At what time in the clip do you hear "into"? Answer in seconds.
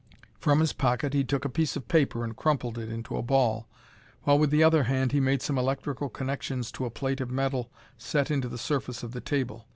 2.89-3.17, 8.31-8.49